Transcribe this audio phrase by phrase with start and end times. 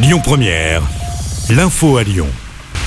[0.00, 0.82] Lyon Première,
[1.50, 2.28] l'info à Lyon.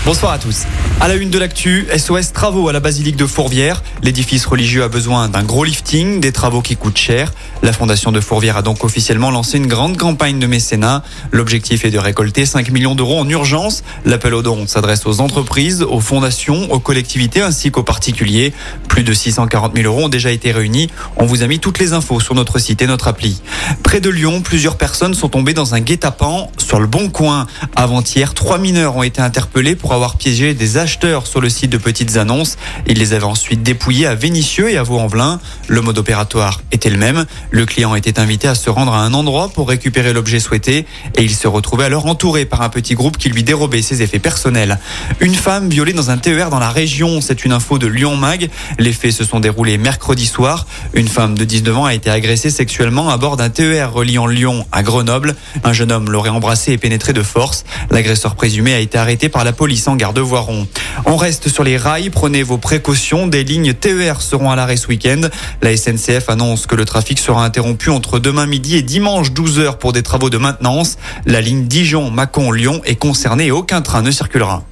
[0.05, 0.65] Bonsoir à tous.
[1.01, 3.81] À la une de l'actu, SOS Travaux à la basilique de Fourvière.
[4.03, 7.33] L'édifice religieux a besoin d'un gros lifting, des travaux qui coûtent cher.
[7.63, 11.01] La fondation de Fourvière a donc officiellement lancé une grande campagne de mécénat.
[11.31, 13.83] L'objectif est de récolter 5 millions d'euros en urgence.
[14.05, 18.53] L'appel aux dons s'adresse aux entreprises, aux fondations, aux collectivités ainsi qu'aux particuliers.
[18.87, 20.91] Plus de 640 000 euros ont déjà été réunis.
[21.17, 23.41] On vous a mis toutes les infos sur notre site et notre appli.
[23.81, 27.47] Près de Lyon, plusieurs personnes sont tombées dans un guet-apens sur le bon coin.
[27.75, 31.77] Avant-hier, trois mineurs ont été interpellés pour avoir piégé des acheteurs sur le site de
[31.77, 32.57] petites annonces.
[32.85, 35.39] Ils les avaient ensuite dépouillés à Vénissieux et à Vaux-en-Velin.
[35.69, 37.25] Le mode opératoire était le même.
[37.49, 40.85] Le client était invité à se rendre à un endroit pour récupérer l'objet souhaité
[41.17, 44.19] et il se retrouvait alors entouré par un petit groupe qui lui dérobait ses effets
[44.19, 44.79] personnels.
[45.21, 48.49] Une femme violée dans un TER dans la région, c'est une info de Lyon Mag.
[48.77, 50.67] Les faits se sont déroulés mercredi soir.
[50.93, 54.65] Une femme de 19 ans a été agressée sexuellement à bord d'un TER reliant Lyon
[54.73, 55.37] à Grenoble.
[55.63, 57.63] Un jeune homme l'aurait embrassé et pénétré de force.
[57.91, 60.67] L'agresseur présumé a été arrêté par la police en garde Voiron.
[61.05, 63.27] On reste sur les rails, prenez vos précautions.
[63.27, 65.21] Des lignes TER seront à l'arrêt ce week-end.
[65.61, 69.77] La SNCF annonce que le trafic sera interrompu entre demain midi et dimanche 12 heures
[69.77, 70.97] pour des travaux de maintenance.
[71.25, 74.63] La ligne Dijon-Mâcon-Lyon est concernée et aucun train ne circulera.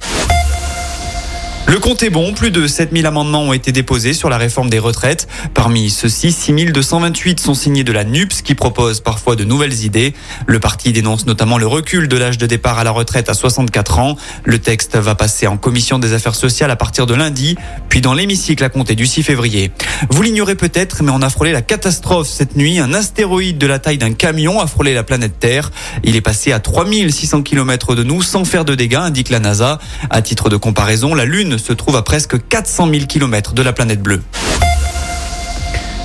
[1.66, 4.80] Le compte est bon, plus de 7000 amendements ont été déposés sur la réforme des
[4.80, 5.28] retraites.
[5.54, 10.14] Parmi ceux-ci, 6228 sont signés de la NUPS qui propose parfois de nouvelles idées.
[10.46, 14.00] Le parti dénonce notamment le recul de l'âge de départ à la retraite à 64
[14.00, 14.16] ans.
[14.44, 17.56] Le texte va passer en commission des affaires sociales à partir de lundi,
[17.88, 19.70] puis dans l'hémicycle à compter du 6 février.
[20.10, 22.80] Vous l'ignorez peut-être, mais on a frôlé la catastrophe cette nuit.
[22.80, 25.70] Un astéroïde de la taille d'un camion a frôlé la planète Terre.
[26.02, 29.78] Il est passé à 3600 km de nous sans faire de dégâts, indique la NASA.
[30.10, 33.72] À titre de comparaison, la Lune se trouve à presque 400 000 km de la
[33.72, 34.22] planète bleue.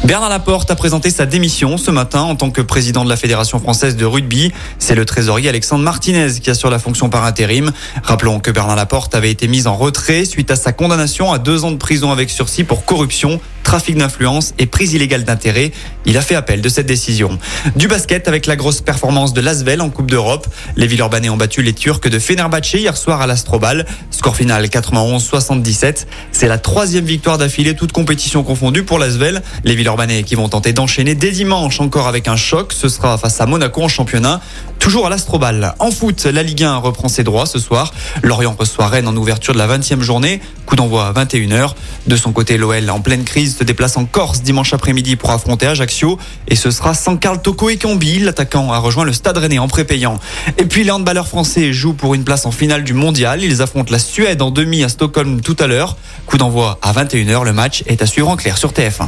[0.05, 3.57] Bernard Laporte a présenté sa démission ce matin en tant que président de la Fédération
[3.57, 4.53] française de rugby.
[4.77, 7.71] C'est le trésorier Alexandre Martinez qui assure la fonction par intérim.
[8.03, 11.65] Rappelons que Bernard Laporte avait été mis en retrait suite à sa condamnation à deux
[11.65, 15.71] ans de prison avec sursis pour corruption trafic d'influence et prise illégale d'intérêt.
[16.05, 17.37] Il a fait appel de cette décision.
[17.75, 20.47] Du basket avec la grosse performance de l'Asvel en Coupe d'Europe.
[20.77, 23.85] Les Villeurbanais ont battu les Turcs de Fenerbahçe hier soir à l'Astrobal.
[24.11, 26.05] Score final 91-77.
[26.31, 29.41] C'est la troisième victoire d'affilée, toute compétition confondue pour l'Asvel.
[29.63, 32.73] Les Qui vont tenter d'enchaîner dès dimanche encore avec un choc.
[32.73, 34.41] Ce sera face à Monaco en championnat.
[34.77, 35.73] Toujours à l'Astrobal.
[35.79, 37.93] En foot, la Ligue 1 reprend ses droits ce soir.
[38.21, 40.41] Lorient reçoit Rennes en ouverture de la 20e journée.
[40.65, 41.75] Coup d'envoi à 21h.
[42.07, 45.65] De son côté, l'OL en pleine crise se déplace en Corse dimanche après-midi pour affronter
[45.65, 46.19] Ajaccio.
[46.49, 48.19] Et ce sera sans Carl Toko et Cambi.
[48.19, 50.19] L'attaquant a rejoint le Stade Rennais en prépayant.
[50.57, 53.41] Et puis les handballeurs français jouent pour une place en finale du mondial.
[53.43, 55.95] Ils affrontent la Suède en demi à Stockholm tout à l'heure.
[56.25, 57.45] Coup d'envoi à 21h.
[57.45, 59.07] Le match est à suivre en clair sur TF1.